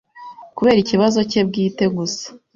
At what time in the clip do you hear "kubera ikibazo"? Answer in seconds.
0.57-1.19